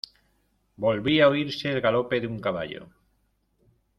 volvía 0.77 1.25
a 1.25 1.29
oírse 1.29 1.69
el 1.71 1.79
galope 1.79 2.19
de 2.19 2.25
un 2.25 2.39
caballo. 2.39 2.89